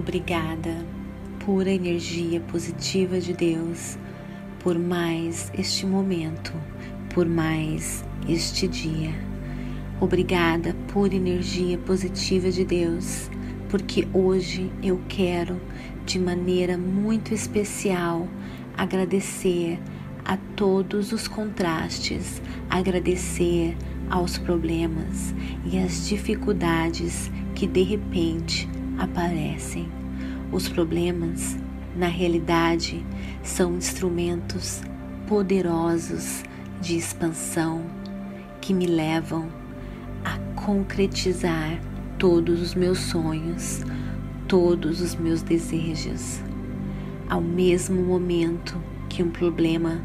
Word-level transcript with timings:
Obrigada, 0.00 0.82
pura 1.44 1.70
energia 1.70 2.40
positiva 2.40 3.20
de 3.20 3.34
Deus, 3.34 3.98
por 4.58 4.78
mais 4.78 5.52
este 5.52 5.84
momento, 5.84 6.54
por 7.12 7.28
mais 7.28 8.02
este 8.26 8.66
dia. 8.66 9.12
Obrigada, 10.00 10.74
pura 10.90 11.14
energia 11.14 11.76
positiva 11.76 12.50
de 12.50 12.64
Deus, 12.64 13.30
porque 13.68 14.08
hoje 14.14 14.72
eu 14.82 14.98
quero, 15.06 15.60
de 16.06 16.18
maneira 16.18 16.78
muito 16.78 17.34
especial, 17.34 18.26
agradecer 18.78 19.78
a 20.24 20.38
todos 20.56 21.12
os 21.12 21.28
contrastes, 21.28 22.40
agradecer 22.70 23.76
aos 24.08 24.38
problemas 24.38 25.34
e 25.70 25.78
às 25.78 26.08
dificuldades 26.08 27.30
que 27.54 27.66
de 27.66 27.82
repente 27.82 28.66
aparecem. 29.00 29.88
Os 30.52 30.68
problemas, 30.68 31.56
na 31.96 32.06
realidade, 32.06 33.04
são 33.42 33.76
instrumentos 33.76 34.82
poderosos 35.26 36.44
de 36.80 36.96
expansão 36.96 37.84
que 38.60 38.74
me 38.74 38.86
levam 38.86 39.48
a 40.24 40.38
concretizar 40.60 41.80
todos 42.18 42.60
os 42.60 42.74
meus 42.74 42.98
sonhos, 42.98 43.80
todos 44.46 45.00
os 45.00 45.14
meus 45.14 45.40
desejos. 45.40 46.40
Ao 47.28 47.40
mesmo 47.40 48.02
momento 48.02 48.76
que 49.08 49.22
um 49.22 49.30
problema 49.30 50.02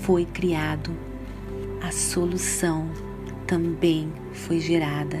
foi 0.00 0.24
criado, 0.24 0.90
a 1.80 1.92
solução 1.92 2.90
também 3.46 4.12
foi 4.32 4.58
gerada. 4.58 5.20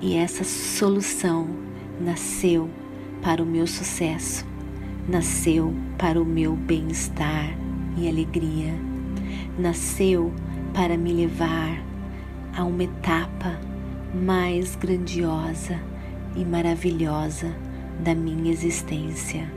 E 0.00 0.14
essa 0.16 0.44
solução 0.44 1.71
nasceu 2.02 2.68
para 3.22 3.40
o 3.42 3.46
meu 3.46 3.66
sucesso, 3.66 4.44
nasceu 5.08 5.72
para 5.96 6.20
o 6.20 6.24
meu 6.24 6.56
bem-estar 6.56 7.56
e 7.96 8.08
alegria, 8.08 8.74
nasceu 9.56 10.32
para 10.74 10.96
me 10.96 11.12
levar 11.12 11.80
a 12.56 12.64
uma 12.64 12.82
etapa 12.82 13.58
mais 14.12 14.74
grandiosa 14.74 15.78
e 16.34 16.44
maravilhosa 16.44 17.54
da 18.02 18.14
minha 18.14 18.50
existência. 18.50 19.48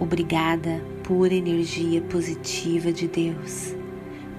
Obrigada 0.00 0.82
por 1.04 1.30
energia 1.30 2.00
positiva 2.00 2.90
de 2.92 3.08
Deus, 3.08 3.74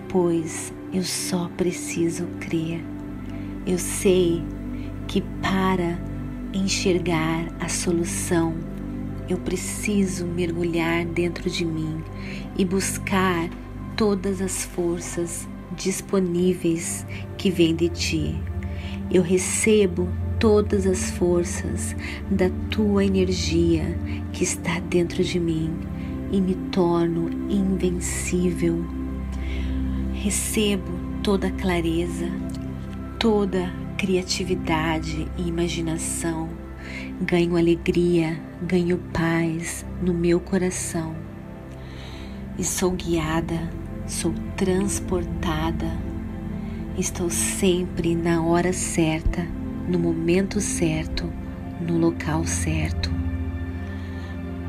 pois 0.07 0.73
eu 0.91 1.03
só 1.03 1.49
preciso 1.55 2.25
crer. 2.39 2.83
Eu 3.67 3.77
sei 3.77 4.43
que 5.07 5.21
para 5.41 6.08
enxergar 6.53 7.47
a 7.59 7.69
solução, 7.69 8.55
eu 9.27 9.37
preciso 9.37 10.25
mergulhar 10.25 11.05
dentro 11.05 11.49
de 11.49 11.63
mim 11.63 12.03
e 12.57 12.65
buscar 12.65 13.49
todas 13.95 14.41
as 14.41 14.63
forças 14.63 15.47
disponíveis 15.75 17.05
que 17.37 17.51
vêm 17.51 17.75
de 17.75 17.89
ti. 17.89 18.35
Eu 19.11 19.21
recebo 19.21 20.09
todas 20.39 20.87
as 20.87 21.11
forças 21.11 21.95
da 22.31 22.49
tua 22.71 23.05
energia 23.05 23.97
que 24.33 24.43
está 24.43 24.79
dentro 24.79 25.23
de 25.23 25.39
mim 25.39 25.71
e 26.31 26.41
me 26.41 26.55
torno 26.71 27.29
invencível. 27.51 28.83
Recebo 30.13 30.91
toda 31.21 31.47
a 31.47 31.51
clareza, 31.51 32.29
toda 33.19 33.71
criatividade 33.99 35.27
e 35.37 35.49
imaginação, 35.49 36.49
ganho 37.19 37.57
alegria, 37.57 38.39
ganho 38.61 38.97
paz 39.11 39.85
no 40.01 40.13
meu 40.13 40.39
coração 40.39 41.13
e 42.57 42.63
sou 42.63 42.91
guiada, 42.91 43.69
sou 44.07 44.33
transportada. 44.55 45.91
Estou 46.97 47.29
sempre 47.29 48.15
na 48.15 48.41
hora 48.41 48.71
certa, 48.71 49.45
no 49.85 49.99
momento 49.99 50.61
certo, 50.61 51.29
no 51.85 51.97
local 51.97 52.45
certo. 52.45 53.11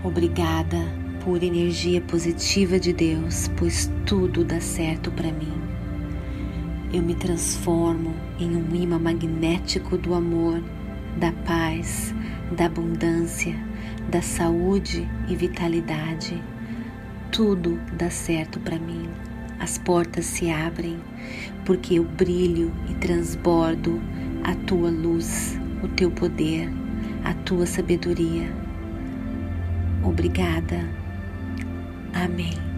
Obrigada 0.03 0.79
por 1.25 1.41
energia 1.41 2.01
positiva 2.01 2.81
de 2.81 2.93
Deus, 2.93 3.49
pois 3.57 3.89
tudo 4.05 4.45
dá 4.45 4.61
certo 4.61 5.13
para 5.13 5.31
mim 5.31 5.70
eu 6.93 7.03
me 7.03 7.15
transformo 7.15 8.15
em 8.39 8.57
um 8.57 8.75
imã 8.75 8.99
magnético 8.99 9.97
do 9.97 10.13
amor, 10.15 10.63
da 11.17 11.33
paz, 11.33 12.15
da 12.57 12.67
abundância, 12.67 13.55
da 14.11 14.21
saúde 14.21 15.09
e 15.29 15.37
vitalidade. 15.37 16.43
Tudo 17.31 17.79
dá 17.93 18.11
certo 18.11 18.59
para 18.59 18.79
mim. 18.79 19.09
As 19.61 19.79
portas 19.79 20.27
se 20.27 20.51
abrem 20.51 20.99
porque 21.65 21.95
eu 21.95 22.05
brilho 22.05 22.73
e 22.89 22.95
transbordo 22.95 24.01
a 24.43 24.55
tua 24.67 24.91
luz, 24.91 25.59
o 25.83 25.89
teu 25.89 26.11
poder, 26.11 26.69
a 27.25 27.35
tua 27.35 27.67
sabedoria. 27.67 28.51
Obrigada. 30.03 30.89
Amém. 32.13 32.70